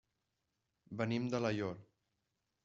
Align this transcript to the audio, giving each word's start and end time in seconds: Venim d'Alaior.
Venim 1.01 1.29
d'Alaior. 1.35 1.79